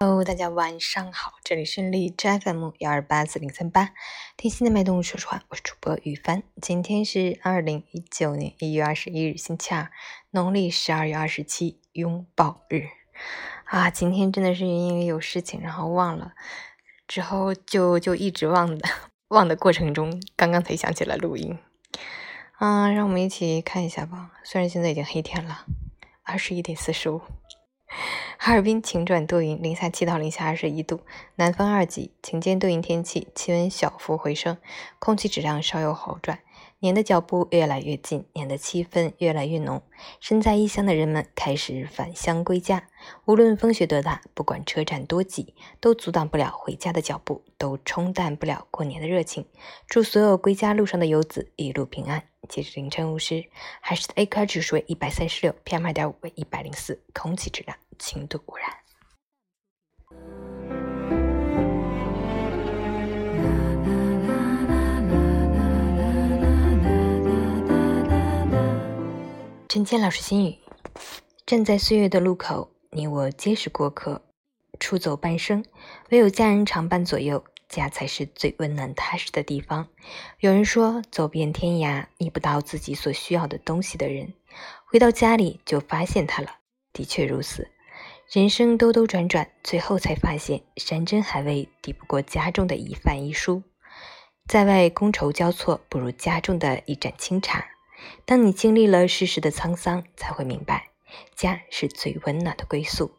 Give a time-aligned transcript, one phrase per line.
[0.00, 3.90] Hello，大家晚上好，这里是荔枝 FM 幺二八四零三八，
[4.36, 6.42] 听心的脉动说实话，我是主播雨帆。
[6.60, 9.90] 今天是二零一九年一月二十一日，星期二，
[10.32, 12.88] 农历十二月二十七，拥抱日
[13.66, 13.88] 啊！
[13.88, 16.34] 今天真的是因为有事情，然后忘了，
[17.06, 18.88] 之后就就一直忘的，
[19.28, 21.56] 忘的过程中，刚刚才想起来录音。
[22.58, 24.32] 嗯，让我们一起看一下吧。
[24.42, 25.64] 虽然现在已经黑天了，
[26.24, 27.22] 二十一点四十五。
[28.38, 31.00] 哈尔滨晴转多云，零下七到零下二十一度，
[31.36, 34.58] 南风二级，晴间多云天气，气温小幅回升，
[34.98, 36.40] 空气质量稍有好转。
[36.80, 39.80] 年的脚步越来越近，年的气氛越来越浓。
[40.20, 42.88] 身在异乡的人们开始返乡归家。
[43.24, 49.46] 无论风雪多大，不管车站多挤，都阻挡不了回家的脚步，都冲淡不了过年的热情。
[49.86, 52.24] 祝所有归家路上的游子一路平安。
[52.48, 53.44] 截止凌晨五时，
[53.80, 58.68] 海市的 AQI 指数为一百三十六，PM 二点五为一百零四，空气质量轻度污染。
[69.68, 70.58] 陈谦老师心语：
[71.44, 74.22] 站在岁月的路口，你我皆是过客。
[74.80, 75.64] 出走半生，
[76.10, 79.88] 唯有家人常伴左右，家才是最温暖踏实的地方。
[80.38, 84.32] 有人说，走遍天涯觅不到自己所需要的东西的人，
[84.86, 86.58] 回到家里就发现它了。
[86.92, 87.68] 的确如此，
[88.30, 93.64] 人生兜兜转转，最后才发现，山珍海味抵不过家中的一饭一蔬。
[94.46, 97.66] 在外觥筹交错，不如家中的一盏清茶。
[98.24, 100.90] 当你经历了世事的沧桑，才会明白，
[101.34, 103.10] 家是最温暖的归宿。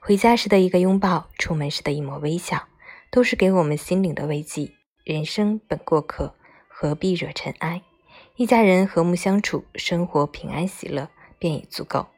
[0.00, 2.68] 回家时的一个拥抱，出门时的一抹微笑，
[3.16, 4.72] 都是给我们心灵的慰藉。
[5.02, 6.34] 人生本过客，
[6.68, 7.80] 何必惹尘埃？
[8.34, 11.08] 一家人和睦相处，生活平安喜乐，
[11.38, 12.08] 便已足够。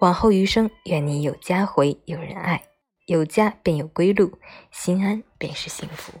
[0.00, 2.64] 往后余生，愿你有家回，有人爱，
[3.06, 4.40] 有家便有归路，
[4.72, 6.14] 心安便是幸福。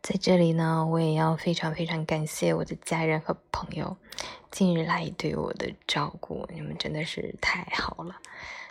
[0.00, 3.98] 在这里呢，我也要非常非常感谢我的家人和朋友
[4.50, 8.16] 近日来对我的照顾，你们真的是太好了，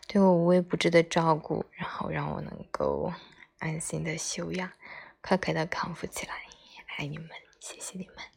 [0.08, 3.14] 对我无微不至的照顾，然后让我能够
[3.59, 4.72] 安心的休养
[5.22, 6.35] 快快的康复起来
[6.97, 7.29] 爱你们
[7.59, 8.37] 谢谢你们。